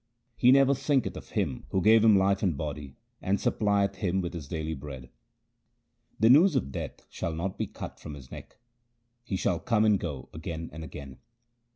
He 0.35 0.51
never 0.51 0.73
thinketh 0.73 1.15
of 1.15 1.29
Him 1.29 1.67
who 1.69 1.79
gave 1.79 2.03
him 2.03 2.17
life 2.17 2.41
and 2.41 2.57
body, 2.57 2.95
and 3.21 3.39
supplieth 3.39 3.97
him 3.97 4.19
with 4.19 4.33
his 4.33 4.47
daily 4.47 4.73
bread. 4.73 5.11
The 6.19 6.27
noose 6.27 6.55
of 6.55 6.71
death 6.71 7.05
shall 7.07 7.33
not 7.35 7.55
be 7.55 7.67
cut 7.67 7.99
from 7.99 8.15
his 8.15 8.31
neck; 8.31 8.57
he 9.23 9.35
shall 9.35 9.59
come 9.59 9.85
and 9.85 9.99
go 9.99 10.29
again 10.33 10.71
and 10.73 10.83
again. 10.83 11.19